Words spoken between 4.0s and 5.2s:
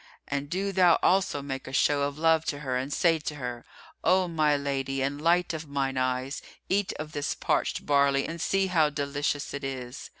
'O my lady